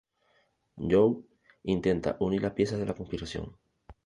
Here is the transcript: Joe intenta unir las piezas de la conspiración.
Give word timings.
Joe 0.91 1.17
intenta 1.63 2.15
unir 2.21 2.41
las 2.41 2.53
piezas 2.53 2.79
de 2.79 2.87
la 2.87 2.95
conspiración. 2.95 3.55